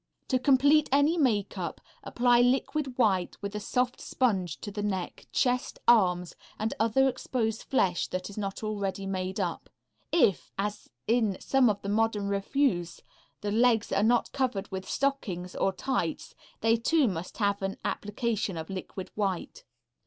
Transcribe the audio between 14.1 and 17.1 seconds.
covered with stockings or tights, they too